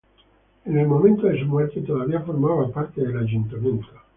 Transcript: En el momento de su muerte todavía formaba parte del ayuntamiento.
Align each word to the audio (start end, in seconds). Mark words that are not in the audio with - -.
En 0.65 0.79
el 0.79 0.87
momento 0.87 1.27
de 1.27 1.39
su 1.39 1.45
muerte 1.45 1.79
todavía 1.81 2.21
formaba 2.21 2.67
parte 2.71 3.01
del 3.05 3.19
ayuntamiento. 3.19 3.89